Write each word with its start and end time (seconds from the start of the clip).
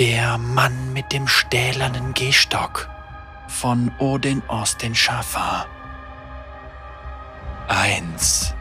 Der 0.00 0.38
Mann 0.38 0.94
mit 0.94 1.12
dem 1.12 1.28
stählernen 1.28 2.14
Gehstock 2.14 2.88
von 3.48 3.92
Odin 3.98 4.42
Austin 4.48 4.94
Schaffer. 4.94 5.66
1. 7.68 8.54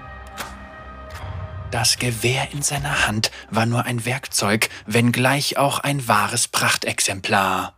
Das 1.71 1.97
Gewehr 1.97 2.51
in 2.51 2.61
seiner 2.61 3.07
Hand 3.07 3.31
war 3.49 3.65
nur 3.65 3.85
ein 3.85 4.03
Werkzeug, 4.03 4.67
wenngleich 4.85 5.55
auch 5.55 5.79
ein 5.79 6.09
wahres 6.09 6.49
Prachtexemplar. 6.49 7.73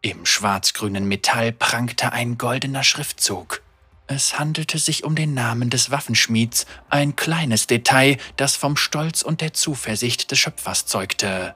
Im 0.00 0.24
schwarzgrünen 0.24 1.06
Metall 1.06 1.52
prangte 1.52 2.12
ein 2.12 2.38
goldener 2.38 2.82
Schriftzug. 2.82 3.60
Es 4.06 4.38
handelte 4.38 4.78
sich 4.78 5.04
um 5.04 5.14
den 5.14 5.34
Namen 5.34 5.68
des 5.68 5.90
Waffenschmieds, 5.90 6.64
ein 6.88 7.14
kleines 7.14 7.66
Detail, 7.66 8.16
das 8.38 8.56
vom 8.56 8.78
Stolz 8.78 9.20
und 9.20 9.42
der 9.42 9.52
Zuversicht 9.52 10.30
des 10.30 10.38
Schöpfers 10.38 10.86
zeugte. 10.86 11.54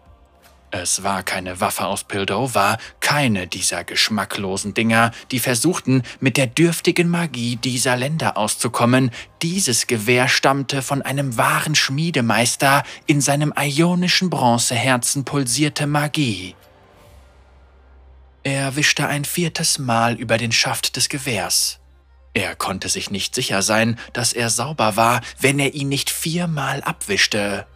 Es 0.75 1.02
war 1.02 1.23
keine 1.23 1.60
Waffe 1.60 1.84
aus 1.84 2.02
Pildover, 2.05 2.78
keine 3.01 3.47
dieser 3.47 3.84
geschmacklosen 3.84 4.73
Dinger, 4.73 5.10
die 5.30 5.38
versuchten, 5.38 6.02
mit 6.19 6.38
der 6.38 6.47
dürftigen 6.47 7.10
Magie 7.10 7.56
dieser 7.56 7.95
Länder 7.95 8.38
auszukommen. 8.38 9.11
Dieses 9.42 9.87
Gewehr 9.87 10.28
stammte 10.28 10.80
von 10.80 11.02
einem 11.02 11.37
wahren 11.37 11.74
Schmiedemeister, 11.74 12.84
in 13.05 13.20
seinem 13.20 13.52
ionischen 13.55 14.30
Bronzeherzen 14.30 15.27
pulsierte 15.27 15.87
Magie. 15.87 16.56
Er 18.42 18.75
wischte 18.75 19.06
ein 19.06 19.27
viertes 19.27 19.78
Mal 19.78 20.14
über 20.14 20.39
den 20.39 20.52
Schaft 20.52 20.97
des 20.97 21.11
Gewehrs. 21.11 21.80
Er 22.33 22.56
konnte 22.56 22.89
sich 22.89 23.11
nicht 23.11 23.34
sicher 23.34 23.61
sein, 23.61 23.98
dass 24.14 24.33
er 24.33 24.48
sauber 24.48 24.97
war, 24.97 25.20
wenn 25.39 25.59
er 25.59 25.75
ihn 25.75 25.91
nicht 25.91 26.09
viermal 26.09 26.83
abwischte. 26.83 27.66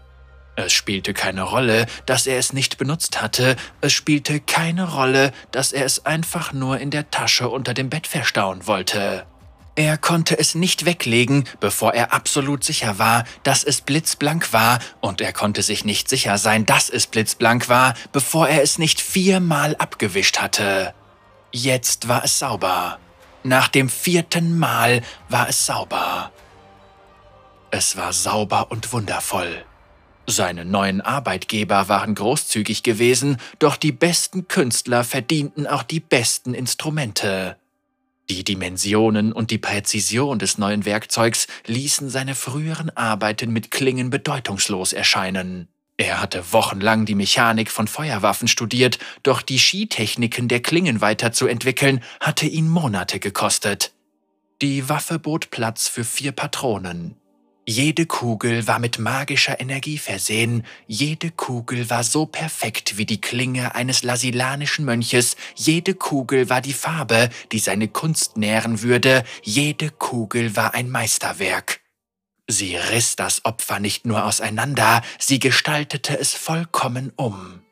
Es 0.57 0.73
spielte 0.73 1.13
keine 1.13 1.43
Rolle, 1.43 1.87
dass 2.07 2.27
er 2.27 2.39
es 2.39 2.55
nicht 2.55 2.79
benutzt 2.79 3.21
hatte, 3.21 3.57
es 3.83 3.93
spielte 3.93 4.41
keine 4.41 4.91
Rolle, 4.91 5.33
dass 5.51 5.73
er 5.73 5.85
es 5.85 6.07
einfach 6.07 6.55
nur 6.55 6.81
in 6.81 6.91
der 6.91 7.11
Tasche 7.11 7.51
unter 7.51 7.75
dem 7.75 7.91
Bett 7.91 8.07
verstauen 8.07 8.67
wollte. 8.67 9.27
Er 9.79 9.99
konnte 9.99 10.39
es 10.39 10.55
nicht 10.55 10.87
weglegen, 10.87 11.45
bevor 11.61 11.93
er 11.93 12.15
absolut 12.15 12.65
sicher 12.65 12.99
war, 12.99 13.25
dass 13.43 13.63
es 13.63 13.83
blitzblank 13.83 14.55
war, 14.55 14.79
und 15.03 15.21
er 15.21 15.35
konnte 15.35 15.63
sich 15.63 15.85
nicht 15.85 16.09
sicher 16.09 16.39
sein, 16.39 16.65
dass 16.65 16.89
es 16.89 17.07
blitzblank 17.07 17.69
war, 17.69 17.93
bevor 18.11 18.49
er 18.49 18.63
es 18.63 18.79
nicht 18.79 19.03
viermal 19.03 19.77
abgewischt 19.77 20.39
hatte. 20.39 20.95
Jetzt 21.53 22.09
war 22.09 22.25
es 22.25 22.39
sauber. 22.39 22.99
Nach 23.43 23.69
dem 23.69 23.91
vierten 23.91 24.59
Mal 24.59 25.03
war 25.29 25.51
es 25.51 25.67
sauber. 25.67 26.33
Es 27.71 27.99
war 27.99 28.15
sauber 28.15 28.71
und 28.71 28.95
wundervoll. 28.95 29.67
Seine 30.27 30.65
neuen 30.65 31.01
Arbeitgeber 31.01 31.89
waren 31.89 32.15
großzügig 32.17 32.83
gewesen, 32.83 33.37
doch 33.61 33.77
die 33.77 33.93
besten 33.93 34.49
Künstler 34.49 35.05
verdienten 35.05 35.67
auch 35.67 35.85
die 35.85 36.01
besten 36.01 36.53
Instrumente. 36.53 37.57
Die 38.29 38.43
Dimensionen 38.43 39.33
und 39.33 39.53
die 39.53 39.59
Präzision 39.59 40.41
des 40.41 40.59
neuen 40.59 40.85
Werkzeugs 40.85 41.47
ließen 41.67 42.11
seine 42.11 42.35
früheren 42.35 42.91
Arbeiten 42.97 43.53
mit 43.53 43.71
Klingen 43.71 44.11
bedeutungslos 44.11 44.93
erscheinen. 44.93 45.69
Er 45.97 46.21
hatte 46.21 46.53
wochenlang 46.53 47.07
die 47.07 47.15
Mechanik 47.15 47.71
von 47.71 47.87
Feuerwaffen 47.87 48.49
studiert, 48.49 48.99
doch 49.23 49.43
die 49.43 49.61
Skitechniken 49.61 50.49
der 50.49 50.61
Klingen 50.61 51.01
weiterzuentwickeln, 51.01 52.03
hatte 52.21 52.47
ihn 52.47 52.69
Monate 52.69 53.21
gekostet. 53.21 53.93
Die 54.61 54.89
Waffe 54.89 55.19
bot 55.19 55.51
Platz 55.51 55.87
für 55.87 56.05
vier 56.05 56.33
Patronen. 56.33 57.17
Jede 57.69 58.07
Kugel 58.07 58.69
war 58.69 58.79
mit 58.79 59.01
magischer 59.01 59.59
Energie 59.59 59.99
versehen, 59.99 60.65
jede 60.87 61.33
Kugel 61.33 61.91
war 61.91 62.05
so 62.05 62.25
perfekt 62.25 62.97
wie 62.97 63.07
die 63.07 63.21
Klinge 63.21 63.75
eines 63.75 64.05
lasilanischen 64.05 64.85
Mönches, 64.85 65.35
jede 65.57 65.95
Kugel 65.95 66.49
war 66.49 66.61
die 66.61 66.73
Farbe, 66.73 67.29
die 67.51 67.59
seine 67.59 67.89
Kunst 67.89 68.37
nähren 68.37 68.83
würde, 68.83 69.25
jede 69.43 69.91
Kugel 69.91 70.55
war 70.55 70.75
ein 70.75 70.89
Meisterwerk. 70.89 71.81
Sie 72.47 72.77
riss 72.77 73.17
das 73.17 73.45
Opfer 73.45 73.81
nicht 73.81 74.07
nur 74.07 74.25
auseinander, 74.25 75.03
sie 75.19 75.41
gestaltete 75.41 76.17
es 76.17 76.35
vollkommen 76.35 77.13
um. 77.17 77.66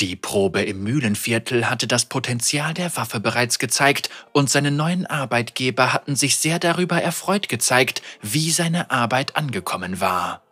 Die 0.00 0.16
Probe 0.16 0.62
im 0.62 0.82
Mühlenviertel 0.82 1.68
hatte 1.68 1.86
das 1.86 2.06
Potenzial 2.06 2.72
der 2.72 2.96
Waffe 2.96 3.20
bereits 3.20 3.58
gezeigt 3.58 4.08
und 4.32 4.48
seine 4.48 4.70
neuen 4.70 5.04
Arbeitgeber 5.04 5.92
hatten 5.92 6.16
sich 6.16 6.38
sehr 6.38 6.58
darüber 6.58 7.02
erfreut 7.02 7.50
gezeigt, 7.50 8.00
wie 8.22 8.50
seine 8.50 8.90
Arbeit 8.90 9.36
angekommen 9.36 10.00
war. 10.00 10.42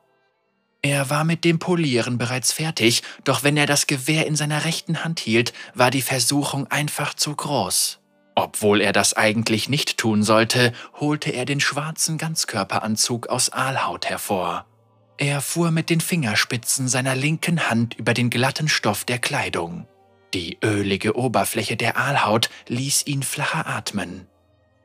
Er 0.82 1.08
war 1.08 1.24
mit 1.24 1.44
dem 1.44 1.58
Polieren 1.58 2.18
bereits 2.18 2.52
fertig, 2.52 3.02
doch 3.24 3.42
wenn 3.42 3.56
er 3.56 3.66
das 3.66 3.86
Gewehr 3.86 4.26
in 4.26 4.36
seiner 4.36 4.66
rechten 4.66 5.02
Hand 5.02 5.18
hielt, 5.18 5.54
war 5.74 5.90
die 5.90 6.02
Versuchung 6.02 6.66
einfach 6.66 7.14
zu 7.14 7.34
groß. 7.34 8.00
Obwohl 8.34 8.82
er 8.82 8.92
das 8.92 9.14
eigentlich 9.14 9.70
nicht 9.70 9.96
tun 9.96 10.22
sollte, 10.22 10.74
holte 11.00 11.30
er 11.30 11.46
den 11.46 11.60
schwarzen 11.60 12.18
Ganzkörperanzug 12.18 13.28
aus 13.28 13.50
Aalhaut 13.50 14.06
hervor. 14.06 14.67
Er 15.18 15.40
fuhr 15.40 15.72
mit 15.72 15.90
den 15.90 16.00
Fingerspitzen 16.00 16.86
seiner 16.86 17.16
linken 17.16 17.68
Hand 17.68 17.94
über 17.94 18.14
den 18.14 18.30
glatten 18.30 18.68
Stoff 18.68 19.04
der 19.04 19.18
Kleidung. 19.18 19.86
Die 20.32 20.58
ölige 20.64 21.16
Oberfläche 21.16 21.76
der 21.76 21.96
Aalhaut 21.96 22.50
ließ 22.68 23.06
ihn 23.06 23.24
flacher 23.24 23.66
atmen. 23.66 24.28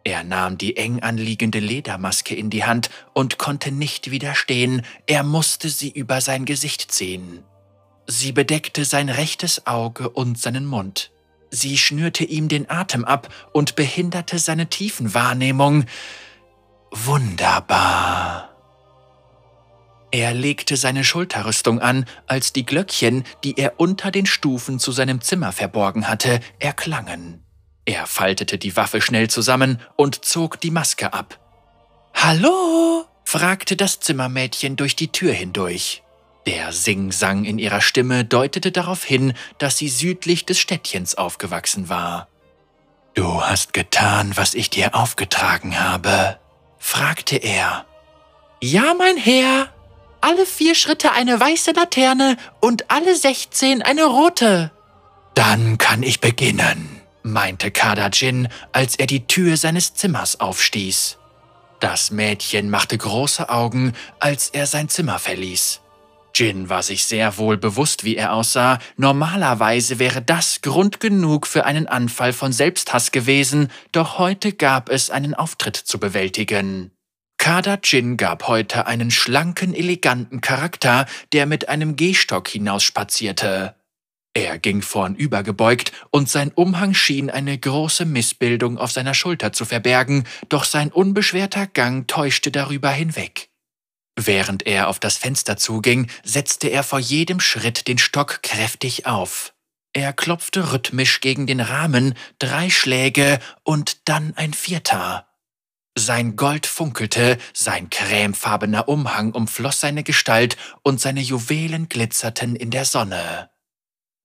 Er 0.04 0.24
nahm 0.24 0.58
die 0.58 0.76
eng 0.76 1.02
anliegende 1.02 1.60
Ledermaske 1.60 2.36
in 2.36 2.50
die 2.50 2.66
Hand 2.66 2.90
und 3.14 3.38
konnte 3.38 3.72
nicht 3.72 4.10
widerstehen, 4.10 4.82
er 5.06 5.24
musste 5.24 5.70
sie 5.70 5.92
über 5.92 6.20
sein 6.20 6.46
Gesicht 6.46 6.92
ziehen. 6.92 7.44
Sie 8.08 8.32
bedeckte 8.32 8.86
sein 8.86 9.10
rechtes 9.10 9.68
Auge 9.68 10.10
und 10.10 10.40
seinen 10.40 10.66
Mund. 10.66 11.12
Sie 11.52 11.78
schnürte 11.78 12.24
ihm 12.24 12.48
den 12.48 12.70
Atem 12.72 13.06
ab 13.06 13.32
und 13.54 13.76
behinderte 13.76 14.40
seine 14.40 14.68
Tiefenwahrnehmung. 14.68 15.86
Wunderbar. 16.92 18.53
Er 20.14 20.32
legte 20.32 20.78
seine 20.78 21.04
Schulterrüstung 21.04 21.80
an, 21.80 22.06
als 22.28 22.54
die 22.54 22.68
Glöckchen, 22.68 23.24
die 23.44 23.58
er 23.58 23.80
unter 23.80 24.12
den 24.12 24.28
Stufen 24.28 24.78
zu 24.78 24.92
seinem 24.92 25.22
Zimmer 25.22 25.52
verborgen 25.52 26.08
hatte, 26.08 26.40
erklangen. 26.60 27.44
Er 27.86 28.06
faltete 28.06 28.60
die 28.60 28.76
Waffe 28.76 29.02
schnell 29.02 29.28
zusammen 29.32 29.82
und 29.96 30.24
zog 30.24 30.62
die 30.62 30.70
Maske 30.70 31.14
ab. 31.14 31.40
Hallo? 32.14 33.06
fragte 33.26 33.76
das 33.76 34.02
Zimmermädchen 34.02 34.76
durch 34.76 34.96
die 34.96 35.12
Tür 35.12 35.34
hindurch. 35.34 36.04
Der 36.46 36.74
Singsang 36.74 37.44
in 37.44 37.58
ihrer 37.58 37.82
Stimme 37.82 38.24
deutete 38.24 38.72
darauf 38.72 39.04
hin, 39.04 39.34
dass 39.58 39.80
sie 39.80 39.90
südlich 39.90 40.46
des 40.46 40.60
Städtchens 40.60 41.16
aufgewachsen 41.16 41.90
war. 41.90 42.28
Du 43.16 43.42
hast 43.42 43.74
getan, 43.74 44.34
was 44.36 44.54
ich 44.54 44.70
dir 44.70 44.94
aufgetragen 44.94 45.80
habe? 45.80 46.38
fragte 46.78 47.38
er. 47.38 47.88
Ja, 48.62 48.94
mein 48.94 49.18
Herr, 49.18 49.73
alle 50.24 50.46
vier 50.46 50.74
Schritte 50.74 51.12
eine 51.12 51.40
weiße 51.40 51.72
Laterne 51.72 52.38
und 52.62 52.90
alle 52.90 53.16
sechzehn 53.16 53.82
eine 53.82 54.06
rote. 54.06 54.72
Dann 55.36 55.78
kann 55.78 56.02
ich 56.02 56.22
beginnen, 56.22 57.02
meinte 57.24 57.72
Kadajin, 57.72 58.48
als 58.72 58.96
er 58.96 59.08
die 59.08 59.28
Tür 59.28 59.58
seines 59.58 59.94
Zimmers 59.96 60.40
aufstieß. 60.40 61.18
Das 61.80 62.12
Mädchen 62.12 62.70
machte 62.70 62.98
große 62.98 63.50
Augen, 63.50 63.92
als 64.20 64.50
er 64.50 64.66
sein 64.68 64.88
Zimmer 64.88 65.20
verließ. 65.20 65.82
Jin 66.34 66.70
war 66.70 66.82
sich 66.82 67.06
sehr 67.06 67.38
wohl 67.38 67.58
bewusst, 67.58 68.06
wie 68.06 68.16
er 68.16 68.34
aussah. 68.34 68.80
Normalerweise 68.96 70.00
wäre 70.00 70.22
das 70.22 70.62
Grund 70.62 71.02
genug 71.02 71.46
für 71.46 71.66
einen 71.66 71.88
Anfall 71.88 72.32
von 72.32 72.54
Selbsthass 72.54 73.12
gewesen, 73.12 73.70
doch 73.92 74.18
heute 74.18 74.54
gab 74.54 74.90
es 74.90 75.10
einen 75.10 75.34
Auftritt 75.34 75.76
zu 75.76 76.00
bewältigen. 76.00 76.93
Kada 77.44 77.78
Jin 77.84 78.16
gab 78.16 78.48
heute 78.48 78.88
einen 78.88 79.12
schlanken, 79.12 79.74
eleganten 79.74 80.40
Charakter, 80.40 81.06
der 81.34 81.46
mit 81.46 81.68
einem 81.68 81.98
Gehstock 81.98 82.48
hinausspazierte. 82.48 83.76
Er 84.34 84.58
ging 84.60 84.82
vornübergebeugt 84.82 85.92
und 86.10 86.30
sein 86.30 86.54
Umhang 86.54 86.94
schien 86.94 87.30
eine 87.30 87.58
große 87.58 88.06
Missbildung 88.06 88.78
auf 88.78 88.94
seiner 88.94 89.14
Schulter 89.14 89.52
zu 89.52 89.66
verbergen, 89.66 90.24
doch 90.48 90.64
sein 90.64 90.90
unbeschwerter 90.90 91.68
Gang 91.68 92.08
täuschte 92.08 92.50
darüber 92.50 92.92
hinweg. 92.92 93.50
Während 94.16 94.66
er 94.66 94.88
auf 94.88 95.00
das 95.00 95.18
Fenster 95.18 95.58
zuging, 95.58 96.10
setzte 96.24 96.70
er 96.70 96.84
vor 96.84 97.00
jedem 97.00 97.42
Schritt 97.42 97.90
den 97.90 97.98
Stock 97.98 98.42
kräftig 98.42 99.06
auf. 99.06 99.54
Er 99.92 100.14
klopfte 100.14 100.72
rhythmisch 100.72 101.20
gegen 101.20 101.46
den 101.46 101.60
Rahmen, 101.60 102.14
drei 102.40 102.70
Schläge 102.70 103.40
und 103.64 104.08
dann 104.08 104.32
ein 104.38 104.54
vierter. 104.54 105.28
Sein 105.96 106.36
Gold 106.36 106.66
funkelte, 106.66 107.38
sein 107.54 107.90
cremefarbener 107.90 108.88
Umhang 108.88 109.32
umfloss 109.32 109.80
seine 109.80 110.04
Gestalt 110.04 110.58
und 110.82 111.00
seine 111.00 111.22
Juwelen 111.22 111.88
glitzerten 111.88 112.56
in 112.56 112.72
der 112.72 112.86
Sonne. 112.86 113.52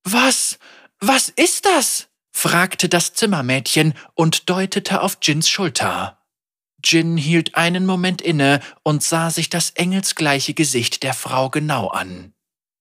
Was? 0.04 0.58
Was 1.00 1.28
ist 1.28 1.66
das? 1.66 2.08
fragte 2.32 2.88
das 2.88 3.12
Zimmermädchen 3.14 3.94
und 4.14 4.48
deutete 4.48 5.02
auf 5.02 5.18
Jins 5.22 5.48
Schulter. 5.48 6.18
Jin 6.82 7.16
hielt 7.16 7.56
einen 7.56 7.84
Moment 7.84 8.22
inne 8.22 8.60
und 8.82 9.02
sah 9.02 9.30
sich 9.30 9.50
das 9.50 9.70
engelsgleiche 9.70 10.54
Gesicht 10.54 11.02
der 11.02 11.14
Frau 11.14 11.50
genau 11.50 11.88
an. 11.88 12.32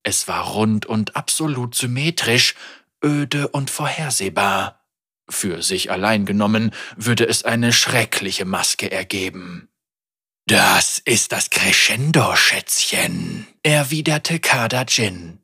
Es 0.04 0.28
war 0.28 0.46
rund 0.52 0.86
und 0.86 1.16
absolut 1.16 1.76
symmetrisch, 1.76 2.56
öde 3.04 3.50
und 3.50 3.70
vorhersehbar. 3.70 4.87
Für 5.30 5.62
sich 5.62 5.92
allein 5.92 6.26
genommen 6.26 6.72
würde 6.96 7.28
es 7.28 7.44
eine 7.44 7.74
schreckliche 7.74 8.46
Maske 8.46 8.92
ergeben. 8.92 9.70
Das 10.46 11.00
ist 11.00 11.34
das 11.34 11.50
Crescendo, 11.50 12.36
Schätzchen, 12.36 13.48
erwiderte 13.64 14.40
Kada 14.40 14.84
Jin. 14.88 15.40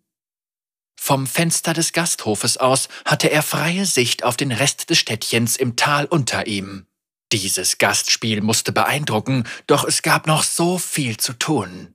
Vom 0.98 1.28
Fenster 1.28 1.74
des 1.74 1.92
Gasthofes 1.92 2.56
aus 2.56 2.88
hatte 3.04 3.30
er 3.30 3.44
freie 3.44 3.86
Sicht 3.86 4.24
auf 4.24 4.38
den 4.38 4.54
Rest 4.54 4.90
des 4.90 5.00
Städtchens 5.00 5.58
im 5.58 5.76
Tal 5.76 6.06
unter 6.06 6.48
ihm. 6.48 6.86
Dieses 7.34 7.78
Gastspiel 7.78 8.42
musste 8.42 8.72
beeindrucken, 8.72 9.44
doch 9.68 9.84
es 9.84 10.02
gab 10.02 10.28
noch 10.28 10.44
so 10.44 10.78
viel 10.78 11.18
zu 11.18 11.34
tun. 11.34 11.94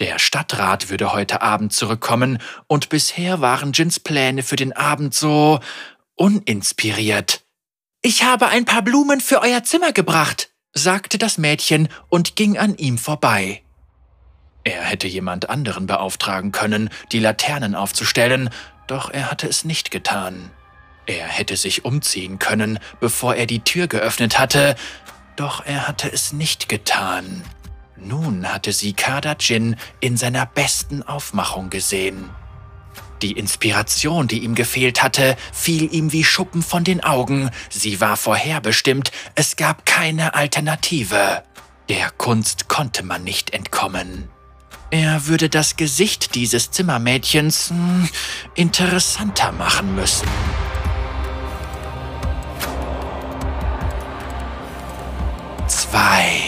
Der 0.00 0.18
Stadtrat 0.18 0.90
würde 0.90 1.14
heute 1.14 1.40
Abend 1.40 1.72
zurückkommen, 1.72 2.38
und 2.66 2.90
bisher 2.90 3.40
waren 3.40 3.72
Jins 3.72 4.00
Pläne 4.00 4.42
für 4.42 4.56
den 4.56 4.74
Abend 4.74 5.14
so 5.14 5.60
uninspiriert. 6.20 7.40
Ich 8.02 8.24
habe 8.24 8.48
ein 8.48 8.66
paar 8.66 8.82
Blumen 8.82 9.22
für 9.22 9.40
euer 9.40 9.64
Zimmer 9.64 9.92
gebracht, 9.92 10.50
sagte 10.74 11.16
das 11.16 11.38
Mädchen 11.38 11.88
und 12.10 12.36
ging 12.36 12.58
an 12.58 12.76
ihm 12.76 12.98
vorbei. 12.98 13.62
Er 14.62 14.82
hätte 14.82 15.08
jemand 15.08 15.48
anderen 15.48 15.86
beauftragen 15.86 16.52
können, 16.52 16.90
die 17.12 17.20
Laternen 17.20 17.74
aufzustellen, 17.74 18.50
doch 18.86 19.10
er 19.10 19.30
hatte 19.30 19.48
es 19.48 19.64
nicht 19.64 19.90
getan. 19.90 20.50
Er 21.06 21.26
hätte 21.26 21.56
sich 21.56 21.86
umziehen 21.86 22.38
können, 22.38 22.78
bevor 23.00 23.34
er 23.34 23.46
die 23.46 23.60
Tür 23.60 23.86
geöffnet 23.86 24.38
hatte, 24.38 24.76
doch 25.36 25.64
er 25.64 25.88
hatte 25.88 26.12
es 26.12 26.34
nicht 26.34 26.68
getan. 26.68 27.42
Nun 27.96 28.52
hatte 28.52 28.72
sie 28.72 28.92
Kada 28.92 29.36
Jin 29.40 29.76
in 30.00 30.18
seiner 30.18 30.44
besten 30.44 31.02
Aufmachung 31.02 31.70
gesehen. 31.70 32.28
Die 33.22 33.32
Inspiration, 33.32 34.28
die 34.28 34.44
ihm 34.44 34.54
gefehlt 34.54 35.02
hatte, 35.02 35.36
fiel 35.52 35.92
ihm 35.92 36.12
wie 36.12 36.24
Schuppen 36.24 36.62
von 36.62 36.84
den 36.84 37.02
Augen. 37.04 37.50
Sie 37.68 38.00
war 38.00 38.16
vorherbestimmt, 38.16 39.12
es 39.34 39.56
gab 39.56 39.84
keine 39.84 40.34
Alternative. 40.34 41.42
Der 41.88 42.10
Kunst 42.10 42.68
konnte 42.68 43.04
man 43.04 43.24
nicht 43.24 43.50
entkommen. 43.52 44.28
Er 44.90 45.26
würde 45.26 45.48
das 45.48 45.76
Gesicht 45.76 46.34
dieses 46.34 46.70
Zimmermädchens 46.70 47.70
hm, 47.70 48.08
interessanter 48.54 49.52
machen 49.52 49.94
müssen. 49.94 50.26
Zwei. 55.68 56.39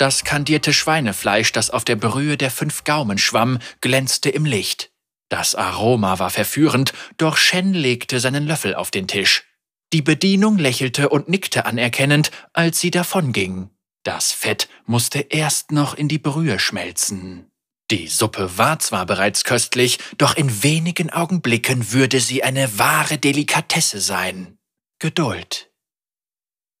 Das 0.00 0.24
kandierte 0.24 0.72
Schweinefleisch, 0.72 1.52
das 1.52 1.68
auf 1.68 1.84
der 1.84 1.96
Brühe 1.96 2.38
der 2.38 2.50
fünf 2.50 2.84
Gaumen 2.84 3.18
schwamm, 3.18 3.58
glänzte 3.82 4.30
im 4.30 4.46
Licht. 4.46 4.90
Das 5.28 5.54
Aroma 5.54 6.18
war 6.18 6.30
verführend, 6.30 6.94
doch 7.18 7.36
Shen 7.36 7.74
legte 7.74 8.18
seinen 8.18 8.46
Löffel 8.46 8.74
auf 8.74 8.90
den 8.90 9.08
Tisch. 9.08 9.44
Die 9.92 10.00
Bedienung 10.00 10.56
lächelte 10.56 11.10
und 11.10 11.28
nickte 11.28 11.66
anerkennend, 11.66 12.30
als 12.54 12.80
sie 12.80 12.90
davonging. 12.90 13.68
Das 14.02 14.32
Fett 14.32 14.70
musste 14.86 15.18
erst 15.18 15.70
noch 15.70 15.92
in 15.92 16.08
die 16.08 16.18
Brühe 16.18 16.58
schmelzen. 16.58 17.50
Die 17.90 18.08
Suppe 18.08 18.56
war 18.56 18.78
zwar 18.78 19.04
bereits 19.04 19.44
köstlich, 19.44 19.98
doch 20.16 20.34
in 20.34 20.62
wenigen 20.62 21.10
Augenblicken 21.10 21.92
würde 21.92 22.20
sie 22.20 22.42
eine 22.42 22.78
wahre 22.78 23.18
Delikatesse 23.18 24.00
sein. 24.00 24.56
Geduld. 24.98 25.69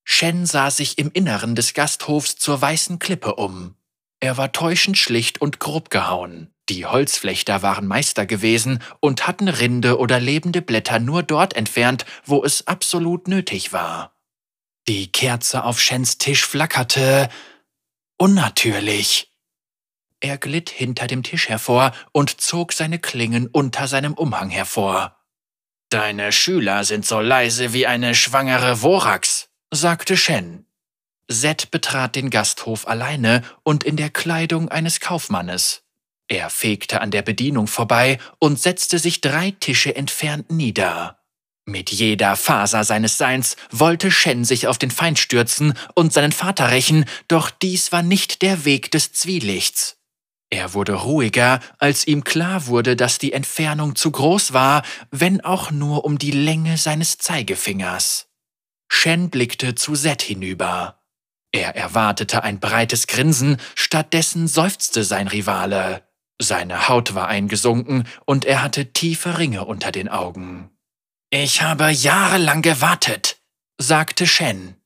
Shen 0.04 0.46
sah 0.46 0.70
sich 0.70 0.98
im 0.98 1.10
Inneren 1.12 1.54
des 1.54 1.74
Gasthofs 1.74 2.36
zur 2.36 2.60
weißen 2.60 2.98
Klippe 2.98 3.34
um. 3.36 3.76
Er 4.20 4.36
war 4.36 4.52
täuschend 4.52 4.98
schlicht 4.98 5.40
und 5.40 5.60
grob 5.60 5.90
gehauen. 5.90 6.52
Die 6.68 6.86
Holzflechter 6.86 7.62
waren 7.62 7.86
Meister 7.86 8.26
gewesen 8.26 8.82
und 9.00 9.26
hatten 9.26 9.48
Rinde 9.48 9.98
oder 9.98 10.20
lebende 10.20 10.62
Blätter 10.62 11.00
nur 11.00 11.22
dort 11.22 11.54
entfernt, 11.54 12.04
wo 12.24 12.44
es 12.44 12.66
absolut 12.66 13.26
nötig 13.28 13.72
war. 13.72 14.14
Die 14.86 15.10
Kerze 15.10 15.64
auf 15.64 15.80
Shens 15.80 16.18
Tisch 16.18 16.44
flackerte 16.44 17.28
unnatürlich. 18.18 19.32
Er 20.20 20.38
glitt 20.38 20.70
hinter 20.70 21.06
dem 21.06 21.22
Tisch 21.22 21.48
hervor 21.48 21.92
und 22.12 22.40
zog 22.40 22.72
seine 22.72 22.98
Klingen 22.98 23.46
unter 23.46 23.88
seinem 23.88 24.14
Umhang 24.14 24.50
hervor. 24.50 25.16
Deine 25.88 26.30
Schüler 26.30 26.84
sind 26.84 27.04
so 27.06 27.20
leise 27.20 27.72
wie 27.72 27.86
eine 27.86 28.14
schwangere 28.14 28.76
Vorax, 28.76 29.49
sagte 29.70 30.16
Shen. 30.16 30.66
Zed 31.30 31.70
betrat 31.70 32.16
den 32.16 32.30
Gasthof 32.30 32.88
alleine 32.88 33.42
und 33.62 33.84
in 33.84 33.96
der 33.96 34.10
Kleidung 34.10 34.68
eines 34.68 35.00
Kaufmannes. 35.00 35.82
Er 36.28 36.50
fegte 36.50 37.00
an 37.00 37.10
der 37.10 37.22
Bedienung 37.22 37.66
vorbei 37.66 38.18
und 38.38 38.58
setzte 38.58 38.98
sich 38.98 39.20
drei 39.20 39.52
Tische 39.52 39.94
entfernt 39.94 40.50
nieder. 40.50 41.18
Mit 41.66 41.90
jeder 41.90 42.36
Faser 42.36 42.84
seines 42.84 43.18
Seins 43.18 43.56
wollte 43.70 44.10
Shen 44.10 44.44
sich 44.44 44.66
auf 44.66 44.78
den 44.78 44.90
Feind 44.90 45.18
stürzen 45.18 45.74
und 45.94 46.12
seinen 46.12 46.32
Vater 46.32 46.70
rächen, 46.70 47.04
doch 47.28 47.50
dies 47.50 47.92
war 47.92 48.02
nicht 48.02 48.42
der 48.42 48.64
Weg 48.64 48.90
des 48.90 49.12
Zwielichts. 49.12 49.98
Er 50.50 50.74
wurde 50.74 50.94
ruhiger, 50.94 51.60
als 51.78 52.06
ihm 52.08 52.24
klar 52.24 52.66
wurde, 52.66 52.96
dass 52.96 53.18
die 53.18 53.32
Entfernung 53.32 53.94
zu 53.94 54.10
groß 54.10 54.52
war, 54.52 54.82
wenn 55.12 55.40
auch 55.42 55.70
nur 55.70 56.04
um 56.04 56.18
die 56.18 56.32
Länge 56.32 56.76
seines 56.76 57.18
Zeigefingers. 57.18 58.29
Shen 58.90 59.30
blickte 59.30 59.74
zu 59.74 59.94
Zed 59.94 60.20
hinüber. 60.20 61.00
Er 61.52 61.74
erwartete 61.74 62.42
ein 62.42 62.60
breites 62.60 63.06
Grinsen, 63.06 63.56
stattdessen 63.74 64.46
seufzte 64.46 65.04
sein 65.04 65.28
Rivale. 65.28 66.02
Seine 66.38 66.88
Haut 66.88 67.14
war 67.14 67.28
eingesunken 67.28 68.06
und 68.26 68.44
er 68.44 68.62
hatte 68.62 68.92
tiefe 68.92 69.38
Ringe 69.38 69.64
unter 69.64 69.92
den 69.92 70.08
Augen. 70.08 70.70
Ich 71.30 71.62
habe 71.62 71.90
jahrelang 71.90 72.62
gewartet, 72.62 73.38
sagte 73.78 74.26
Shen. 74.26 74.76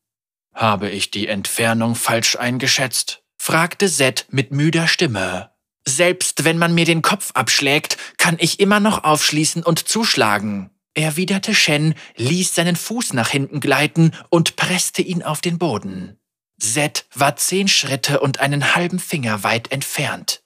Habe 0.54 0.90
ich 0.90 1.10
die 1.10 1.26
Entfernung 1.26 1.94
falsch 1.94 2.36
eingeschätzt? 2.36 3.22
fragte 3.36 3.90
Zed 3.90 4.26
mit 4.30 4.52
müder 4.52 4.86
Stimme. 4.86 5.50
Selbst 5.86 6.44
wenn 6.44 6.58
man 6.58 6.74
mir 6.74 6.84
den 6.84 7.02
Kopf 7.02 7.32
abschlägt, 7.32 7.98
kann 8.16 8.36
ich 8.38 8.60
immer 8.60 8.80
noch 8.80 9.04
aufschließen 9.04 9.62
und 9.62 9.86
zuschlagen, 9.88 10.70
erwiderte 10.94 11.54
Shen, 11.54 11.94
ließ 12.16 12.54
seinen 12.54 12.76
Fuß 12.76 13.12
nach 13.12 13.28
hinten 13.28 13.60
gleiten 13.60 14.12
und 14.30 14.56
presste 14.56 15.02
ihn 15.02 15.22
auf 15.22 15.40
den 15.40 15.58
Boden. 15.58 16.18
Zed 16.58 17.06
war 17.14 17.36
zehn 17.36 17.68
Schritte 17.68 18.20
und 18.20 18.40
einen 18.40 18.74
halben 18.74 18.98
Finger 18.98 19.42
weit 19.42 19.72
entfernt. 19.72 20.42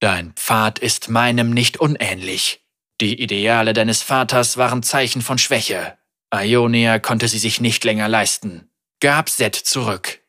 Dein 0.00 0.32
Pfad 0.32 0.78
ist 0.78 1.08
meinem 1.08 1.50
nicht 1.50 1.78
unähnlich, 1.78 2.66
die 3.00 3.20
Ideale 3.20 3.74
deines 3.74 4.02
Vaters 4.02 4.56
waren 4.56 4.82
Zeichen 4.82 5.20
von 5.20 5.36
Schwäche. 5.36 5.98
Ionia 6.34 6.98
konnte 6.98 7.28
sie 7.28 7.38
sich 7.38 7.60
nicht 7.60 7.84
länger 7.84 8.08
leisten, 8.08 8.70
gab 9.00 9.28
Set 9.28 9.54
zurück. 9.54 10.20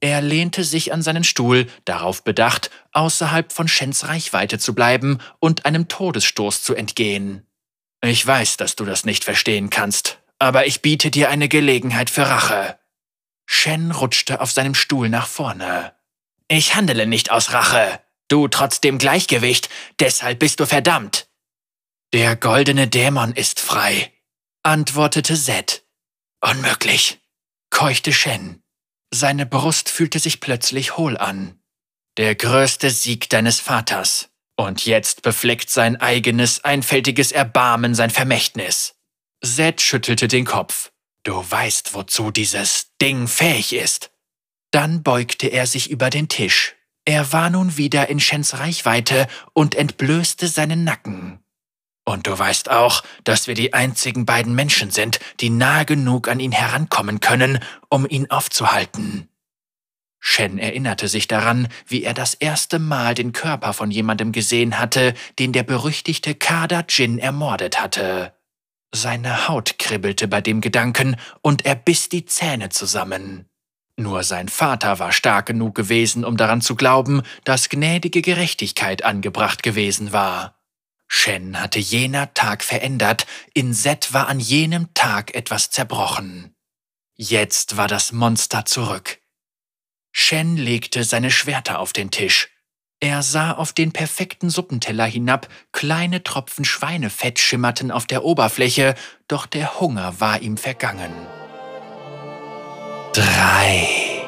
Er 0.00 0.20
lehnte 0.20 0.64
sich 0.64 0.92
an 0.92 1.02
seinen 1.02 1.24
Stuhl, 1.24 1.66
darauf 1.84 2.24
bedacht, 2.24 2.70
außerhalb 2.92 3.52
von 3.52 3.68
Shens 3.68 4.08
Reichweite 4.08 4.58
zu 4.58 4.74
bleiben 4.74 5.18
und 5.38 5.64
einem 5.66 5.88
Todesstoß 5.88 6.62
zu 6.62 6.74
entgehen. 6.74 7.46
Ich 8.02 8.26
weiß, 8.26 8.56
dass 8.56 8.76
du 8.76 8.84
das 8.84 9.04
nicht 9.04 9.24
verstehen 9.24 9.70
kannst, 9.70 10.18
aber 10.38 10.66
ich 10.66 10.82
biete 10.82 11.10
dir 11.10 11.30
eine 11.30 11.48
Gelegenheit 11.48 12.10
für 12.10 12.28
Rache. 12.28 12.78
Shen 13.46 13.90
rutschte 13.90 14.40
auf 14.40 14.50
seinem 14.50 14.74
Stuhl 14.74 15.08
nach 15.08 15.26
vorne. 15.26 15.94
Ich 16.48 16.74
handele 16.74 17.06
nicht 17.06 17.30
aus 17.30 17.52
Rache. 17.52 18.00
Du 18.28 18.48
trotzdem 18.48 18.98
Gleichgewicht, 18.98 19.68
deshalb 20.00 20.40
bist 20.40 20.60
du 20.60 20.66
verdammt. 20.66 21.28
Der 22.12 22.36
goldene 22.36 22.88
Dämon 22.88 23.32
ist 23.32 23.60
frei, 23.60 24.12
antwortete 24.62 25.36
Zed. 25.36 25.84
Unmöglich, 26.40 27.20
keuchte 27.70 28.12
Shen. 28.12 28.62
Seine 29.12 29.46
Brust 29.46 29.88
fühlte 29.88 30.18
sich 30.18 30.40
plötzlich 30.40 30.96
hohl 30.96 31.16
an. 31.16 31.60
Der 32.16 32.34
größte 32.34 32.90
Sieg 32.90 33.28
deines 33.30 33.60
Vaters. 33.60 34.28
Und 34.56 34.86
jetzt 34.86 35.22
befleckt 35.22 35.70
sein 35.70 35.96
eigenes, 35.96 36.64
einfältiges 36.64 37.30
Erbarmen 37.30 37.94
sein 37.94 38.10
Vermächtnis. 38.10 38.94
Zed 39.44 39.80
schüttelte 39.80 40.28
den 40.28 40.46
Kopf. 40.46 40.90
Du 41.24 41.34
weißt, 41.34 41.94
wozu 41.94 42.30
dieses 42.30 42.92
Ding 43.00 43.28
fähig 43.28 43.74
ist. 43.74 44.10
Dann 44.70 45.02
beugte 45.02 45.48
er 45.48 45.66
sich 45.66 45.90
über 45.90 46.10
den 46.10 46.28
Tisch. 46.28 46.74
Er 47.04 47.32
war 47.32 47.50
nun 47.50 47.76
wieder 47.76 48.08
in 48.08 48.18
Shens 48.18 48.58
Reichweite 48.58 49.28
und 49.52 49.74
entblößte 49.74 50.48
seinen 50.48 50.84
Nacken. 50.84 51.38
Und 52.04 52.26
du 52.26 52.38
weißt 52.38 52.70
auch, 52.70 53.02
dass 53.24 53.48
wir 53.48 53.54
die 53.54 53.74
einzigen 53.74 54.26
beiden 54.26 54.54
Menschen 54.54 54.90
sind, 54.90 55.18
die 55.40 55.50
nahe 55.50 55.84
genug 55.84 56.28
an 56.28 56.40
ihn 56.40 56.52
herankommen 56.52 57.20
können, 57.20 57.58
um 57.88 58.08
ihn 58.08 58.30
aufzuhalten. 58.30 59.28
Shen 60.28 60.58
erinnerte 60.58 61.06
sich 61.06 61.28
daran, 61.28 61.68
wie 61.86 62.02
er 62.02 62.12
das 62.12 62.34
erste 62.34 62.80
Mal 62.80 63.14
den 63.14 63.30
Körper 63.30 63.72
von 63.72 63.92
jemandem 63.92 64.32
gesehen 64.32 64.80
hatte, 64.80 65.14
den 65.38 65.52
der 65.52 65.62
berüchtigte 65.62 66.34
Kada 66.34 66.84
Jin 66.88 67.20
ermordet 67.20 67.80
hatte. 67.80 68.34
Seine 68.92 69.46
Haut 69.46 69.78
kribbelte 69.78 70.26
bei 70.26 70.40
dem 70.40 70.60
Gedanken 70.60 71.16
und 71.42 71.64
er 71.64 71.76
biss 71.76 72.08
die 72.08 72.26
Zähne 72.26 72.70
zusammen. 72.70 73.46
Nur 73.96 74.24
sein 74.24 74.48
Vater 74.48 74.98
war 74.98 75.12
stark 75.12 75.46
genug 75.46 75.76
gewesen, 75.76 76.24
um 76.24 76.36
daran 76.36 76.60
zu 76.60 76.74
glauben, 76.74 77.22
dass 77.44 77.68
gnädige 77.68 78.20
Gerechtigkeit 78.20 79.04
angebracht 79.04 79.62
gewesen 79.62 80.12
war. 80.12 80.58
Shen 81.06 81.60
hatte 81.60 81.78
jener 81.78 82.34
Tag 82.34 82.64
verändert, 82.64 83.28
in 83.54 83.72
Set 83.72 84.12
war 84.12 84.26
an 84.26 84.40
jenem 84.40 84.92
Tag 84.92 85.36
etwas 85.36 85.70
zerbrochen. 85.70 86.52
Jetzt 87.14 87.76
war 87.76 87.86
das 87.86 88.10
Monster 88.10 88.64
zurück. 88.64 89.20
Shen 90.18 90.56
legte 90.56 91.04
seine 91.04 91.30
Schwerter 91.30 91.78
auf 91.78 91.92
den 91.92 92.10
Tisch. 92.10 92.48
Er 93.00 93.22
sah 93.22 93.52
auf 93.52 93.74
den 93.74 93.92
perfekten 93.92 94.48
Suppenteller 94.48 95.04
hinab, 95.04 95.46
kleine 95.72 96.22
Tropfen 96.22 96.64
Schweinefett 96.64 97.38
schimmerten 97.38 97.90
auf 97.90 98.06
der 98.06 98.24
Oberfläche, 98.24 98.94
doch 99.28 99.44
der 99.44 99.78
Hunger 99.78 100.18
war 100.18 100.40
ihm 100.40 100.56
vergangen. 100.56 101.12
Drei. 103.12 104.24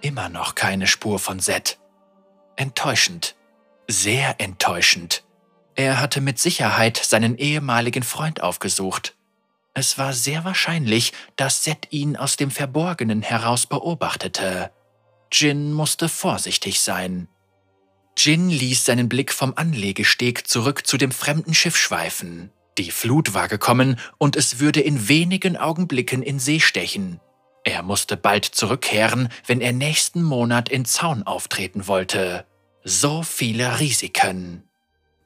Immer 0.00 0.30
noch 0.30 0.54
keine 0.54 0.86
Spur 0.86 1.18
von 1.18 1.38
Seth. 1.38 1.78
Enttäuschend. 2.56 3.36
Sehr 3.86 4.36
enttäuschend. 4.38 5.24
Er 5.74 6.00
hatte 6.00 6.22
mit 6.22 6.38
Sicherheit 6.38 6.96
seinen 6.96 7.36
ehemaligen 7.36 8.02
Freund 8.02 8.42
aufgesucht. 8.42 9.14
Es 9.74 9.98
war 9.98 10.12
sehr 10.12 10.44
wahrscheinlich, 10.44 11.12
dass 11.36 11.64
Seth 11.64 11.88
ihn 11.90 12.16
aus 12.16 12.36
dem 12.36 12.50
Verborgenen 12.50 13.22
heraus 13.22 13.66
beobachtete. 13.66 14.70
Jin 15.32 15.72
musste 15.72 16.08
vorsichtig 16.08 16.80
sein. 16.80 17.28
Jin 18.16 18.50
ließ 18.50 18.84
seinen 18.84 19.08
Blick 19.08 19.32
vom 19.32 19.54
Anlegesteg 19.54 20.48
zurück 20.48 20.86
zu 20.86 20.96
dem 20.96 21.12
fremden 21.12 21.54
Schiff 21.54 21.76
schweifen. 21.76 22.50
Die 22.78 22.90
Flut 22.90 23.32
war 23.34 23.48
gekommen 23.48 23.98
und 24.18 24.36
es 24.36 24.58
würde 24.58 24.80
in 24.80 25.08
wenigen 25.08 25.56
Augenblicken 25.56 26.22
in 26.22 26.38
See 26.38 26.60
stechen. 26.60 27.20
Er 27.64 27.82
musste 27.82 28.16
bald 28.16 28.44
zurückkehren, 28.44 29.28
wenn 29.46 29.60
er 29.60 29.72
nächsten 29.72 30.22
Monat 30.22 30.68
in 30.68 30.84
Zaun 30.84 31.22
auftreten 31.22 31.86
wollte. 31.86 32.46
So 32.82 33.22
viele 33.22 33.80
Risiken. 33.80 34.64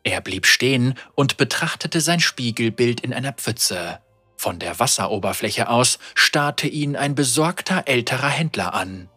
Er 0.03 0.21
blieb 0.21 0.47
stehen 0.47 0.95
und 1.15 1.37
betrachtete 1.37 2.01
sein 2.01 2.21
Spiegelbild 2.21 3.01
in 3.01 3.15
einer 3.15 3.33
Pfütze. 3.33 4.01
Von 4.45 4.59
der 4.59 4.79
Wasseroberfläche 4.79 5.71
aus 5.71 5.99
starrte 6.15 6.69
ihn 6.69 6.97
ein 6.97 7.15
besorgter 7.15 7.85
älterer 7.87 8.29
Händler 8.29 8.75
an. 8.75 9.09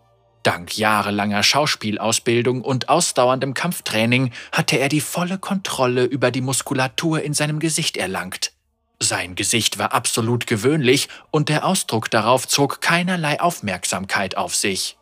Dank 0.41 0.77
jahrelanger 0.77 1.43
Schauspielausbildung 1.43 2.61
und 2.61 2.87
ausdauerndem 2.87 3.53
Kampftraining 3.53 4.31
hatte 4.53 4.79
er 4.79 4.87
die 4.87 5.01
volle 5.01 5.37
Kontrolle 5.37 6.05
über 6.05 6.31
die 6.31 6.39
Muskulatur 6.39 7.23
in 7.23 7.33
seinem 7.33 7.59
Gesicht 7.59 7.97
erlangt. 7.97 8.53
Sein 9.01 9.35
Gesicht 9.35 9.77
war 9.77 9.91
absolut 9.91 10.47
gewöhnlich 10.47 11.09
und 11.29 11.49
der 11.49 11.65
Ausdruck 11.65 12.09
darauf 12.09 12.47
zog 12.47 12.79
keinerlei 12.79 13.41
Aufmerksamkeit 13.41 14.37
auf 14.37 14.55
sich. 14.55 14.97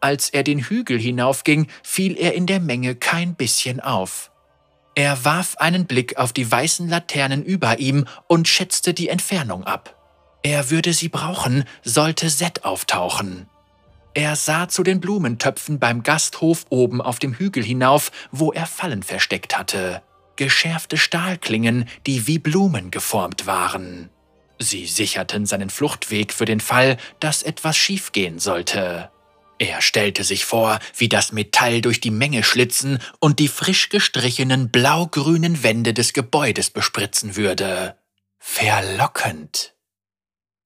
Als 0.00 0.28
er 0.28 0.44
den 0.44 0.60
Hügel 0.60 1.00
hinaufging, 1.00 1.66
fiel 1.82 2.16
er 2.16 2.34
in 2.34 2.46
der 2.46 2.60
Menge 2.60 2.94
kein 2.94 3.34
bisschen 3.34 3.80
auf. 3.80 4.30
Er 4.94 5.24
warf 5.24 5.56
einen 5.56 5.86
Blick 5.86 6.16
auf 6.16 6.32
die 6.32 6.50
weißen 6.50 6.88
Laternen 6.88 7.44
über 7.44 7.78
ihm 7.78 8.06
und 8.28 8.46
schätzte 8.46 8.94
die 8.94 9.08
Entfernung 9.08 9.64
ab. 9.64 9.96
Er 10.42 10.70
würde 10.70 10.92
sie 10.92 11.08
brauchen, 11.08 11.64
sollte 11.82 12.30
Set 12.30 12.64
auftauchen. 12.64 13.48
Er 14.12 14.36
sah 14.36 14.68
zu 14.68 14.84
den 14.84 15.00
Blumentöpfen 15.00 15.80
beim 15.80 16.04
Gasthof 16.04 16.66
oben 16.68 17.00
auf 17.00 17.18
dem 17.18 17.34
Hügel 17.34 17.64
hinauf, 17.64 18.12
wo 18.30 18.52
er 18.52 18.66
Fallen 18.66 19.02
versteckt 19.02 19.58
hatte. 19.58 20.02
Geschärfte 20.36 20.96
Stahlklingen, 20.96 21.88
die 22.06 22.28
wie 22.28 22.38
Blumen 22.38 22.92
geformt 22.92 23.46
waren. 23.46 24.10
Sie 24.60 24.86
sicherten 24.86 25.46
seinen 25.46 25.70
Fluchtweg 25.70 26.32
für 26.32 26.44
den 26.44 26.60
Fall, 26.60 26.96
dass 27.18 27.42
etwas 27.42 27.76
schiefgehen 27.76 28.38
sollte. 28.38 29.10
Er 29.64 29.80
stellte 29.80 30.24
sich 30.24 30.44
vor, 30.44 30.78
wie 30.94 31.08
das 31.08 31.32
Metall 31.32 31.80
durch 31.80 31.98
die 31.98 32.10
Menge 32.10 32.42
schlitzen 32.42 32.98
und 33.18 33.38
die 33.38 33.48
frisch 33.48 33.88
gestrichenen 33.88 34.68
blau-grünen 34.68 35.62
Wände 35.62 35.94
des 35.94 36.12
Gebäudes 36.12 36.68
bespritzen 36.68 37.34
würde. 37.34 37.96
Verlockend. 38.38 39.72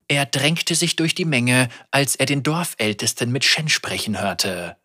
Er 0.08 0.26
drängte 0.26 0.74
sich 0.74 0.96
durch 0.96 1.14
die 1.14 1.26
Menge, 1.26 1.68
als 1.92 2.16
er 2.16 2.26
den 2.26 2.42
Dorfältesten 2.42 3.30
mit 3.30 3.44
Shen 3.44 3.68
sprechen 3.68 4.20
hörte. 4.20 4.76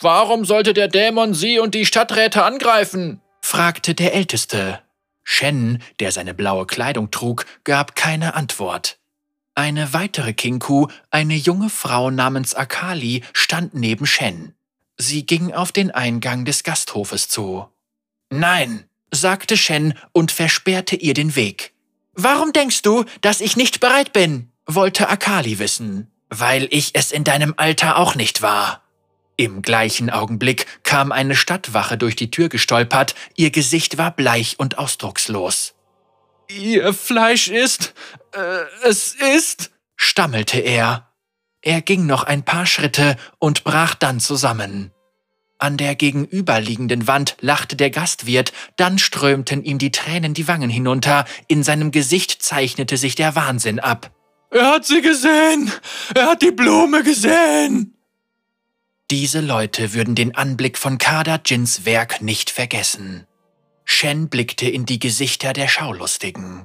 Warum 0.00 0.44
sollte 0.44 0.74
der 0.74 0.88
Dämon 0.88 1.32
Sie 1.32 1.60
und 1.60 1.76
die 1.76 1.86
Stadträte 1.86 2.42
angreifen? 2.42 3.20
fragte 3.42 3.94
der 3.94 4.12
Älteste. 4.12 4.82
Shen, 5.22 5.80
der 6.00 6.10
seine 6.10 6.34
blaue 6.34 6.66
Kleidung 6.66 7.12
trug, 7.12 7.46
gab 7.62 7.94
keine 7.94 8.34
Antwort. 8.34 8.99
Eine 9.60 9.92
weitere 9.92 10.32
Kinku, 10.32 10.86
eine 11.10 11.34
junge 11.34 11.68
Frau 11.68 12.10
namens 12.10 12.54
Akali, 12.54 13.22
stand 13.34 13.74
neben 13.74 14.06
Shen. 14.06 14.54
Sie 14.96 15.26
ging 15.26 15.52
auf 15.52 15.70
den 15.70 15.90
Eingang 15.90 16.46
des 16.46 16.62
Gasthofes 16.62 17.28
zu. 17.28 17.66
Nein, 18.30 18.84
sagte 19.10 19.58
Shen 19.58 19.92
und 20.12 20.32
versperrte 20.32 20.96
ihr 20.96 21.12
den 21.12 21.36
Weg. 21.36 21.74
Warum 22.14 22.54
denkst 22.54 22.80
du, 22.80 23.04
dass 23.20 23.42
ich 23.42 23.54
nicht 23.54 23.80
bereit 23.80 24.14
bin? 24.14 24.50
wollte 24.64 25.10
Akali 25.10 25.58
wissen. 25.58 26.10
Weil 26.30 26.66
ich 26.70 26.92
es 26.94 27.12
in 27.12 27.24
deinem 27.24 27.52
Alter 27.58 27.98
auch 27.98 28.14
nicht 28.14 28.40
war. 28.40 28.82
Im 29.36 29.60
gleichen 29.60 30.08
Augenblick 30.08 30.64
kam 30.84 31.12
eine 31.12 31.36
Stadtwache 31.36 31.98
durch 31.98 32.16
die 32.16 32.30
Tür 32.30 32.48
gestolpert, 32.48 33.14
ihr 33.36 33.50
Gesicht 33.50 33.98
war 33.98 34.10
bleich 34.10 34.58
und 34.58 34.78
ausdruckslos. 34.78 35.74
Ihr 36.50 36.92
Fleisch 36.92 37.48
ist. 37.48 37.94
Äh, 38.32 38.88
es 38.88 39.14
ist. 39.14 39.70
stammelte 39.96 40.58
er. 40.58 41.08
Er 41.62 41.82
ging 41.82 42.06
noch 42.06 42.24
ein 42.24 42.44
paar 42.44 42.66
Schritte 42.66 43.16
und 43.38 43.64
brach 43.64 43.94
dann 43.94 44.18
zusammen. 44.18 44.92
An 45.58 45.76
der 45.76 45.94
gegenüberliegenden 45.94 47.06
Wand 47.06 47.36
lachte 47.40 47.76
der 47.76 47.90
Gastwirt, 47.90 48.52
dann 48.76 48.98
strömten 48.98 49.62
ihm 49.62 49.76
die 49.76 49.90
Tränen 49.90 50.32
die 50.32 50.48
Wangen 50.48 50.70
hinunter, 50.70 51.26
in 51.48 51.62
seinem 51.62 51.90
Gesicht 51.90 52.42
zeichnete 52.42 52.96
sich 52.96 53.14
der 53.14 53.36
Wahnsinn 53.36 53.78
ab. 53.78 54.10
Er 54.50 54.68
hat 54.68 54.86
sie 54.86 55.02
gesehen! 55.02 55.70
Er 56.14 56.28
hat 56.28 56.40
die 56.40 56.50
Blume 56.50 57.02
gesehen! 57.02 57.94
Diese 59.10 59.40
Leute 59.40 59.92
würden 59.92 60.14
den 60.14 60.34
Anblick 60.34 60.78
von 60.78 60.96
Kada 60.96 61.40
Jins 61.44 61.84
Werk 61.84 62.22
nicht 62.22 62.48
vergessen. 62.48 63.26
Shen 63.92 64.28
blickte 64.28 64.68
in 64.70 64.86
die 64.86 65.00
Gesichter 65.00 65.52
der 65.52 65.66
Schaulustigen. 65.66 66.64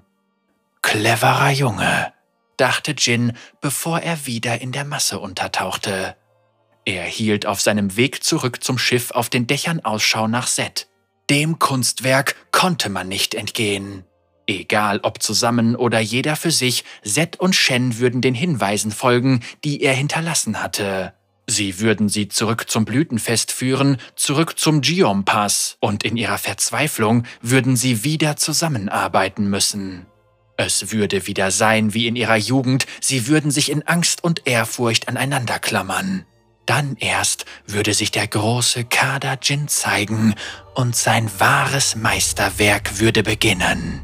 Cleverer 0.84 1.50
Junge, 1.50 2.14
dachte 2.56 2.94
Jin, 2.98 3.34
bevor 3.60 4.00
er 4.00 4.28
wieder 4.28 4.62
in 4.62 4.72
der 4.72 4.86
Masse 4.86 5.20
untertauchte. 5.20 6.16
Er 6.86 7.04
hielt 7.04 7.48
auf 7.48 7.60
seinem 7.60 7.98
Weg 7.98 8.24
zurück 8.24 8.64
zum 8.64 8.78
Schiff 8.78 9.10
auf 9.12 9.30
den 9.30 9.48
Dächern 9.48 9.80
Ausschau 9.84 10.28
nach 10.28 10.46
Set. 10.46 10.88
Dem 11.32 11.58
Kunstwerk 11.58 12.36
konnte 12.52 12.90
man 12.90 13.08
nicht 13.08 13.34
entgehen. 13.34 14.06
Egal 14.46 15.00
ob 15.02 15.22
zusammen 15.22 15.76
oder 15.76 16.00
jeder 16.00 16.36
für 16.36 16.52
sich, 16.52 16.86
Set 17.04 17.40
und 17.40 17.56
Shen 17.56 17.98
würden 17.98 18.22
den 18.22 18.36
Hinweisen 18.36 18.92
folgen, 18.92 19.42
die 19.64 19.82
er 19.82 19.94
hinterlassen 19.94 20.62
hatte. 20.62 21.16
Sie 21.48 21.80
würden 21.80 22.10
sie 22.10 22.28
zurück 22.28 22.70
zum 22.70 22.86
Blütenfest 22.86 23.52
führen, 23.52 23.98
zurück 24.16 24.58
zum 24.58 24.82
Geom-Pass, 24.82 25.78
und 25.80 26.04
in 26.04 26.18
ihrer 26.18 26.40
Verzweiflung 26.40 27.24
würden 27.42 27.76
sie 27.76 28.04
wieder 28.04 28.36
zusammenarbeiten 28.36 29.50
müssen. 29.50 30.08
Es 30.58 30.92
würde 30.92 31.28
wieder 31.28 31.52
sein 31.52 31.94
wie 31.94 32.08
in 32.08 32.16
ihrer 32.16 32.38
Jugend, 32.38 32.88
sie 33.00 33.28
würden 33.28 33.52
sich 33.52 33.70
in 33.70 33.84
Angst 33.84 34.24
und 34.24 34.48
Ehrfurcht 34.48 35.08
aneinander 35.08 35.60
klammern. 35.60 36.26
Dann 36.66 36.96
erst 37.00 37.46
würde 37.68 37.94
sich 37.94 38.10
der 38.10 38.28
große 38.28 38.86
Kada 38.86 39.38
Jin 39.40 39.68
zeigen 39.68 40.34
und 40.74 40.96
sein 40.96 41.30
wahres 41.38 41.96
Meisterwerk 41.96 43.00
würde 43.00 43.22
beginnen. 43.22 44.02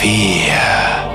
Vier. 0.00 1.05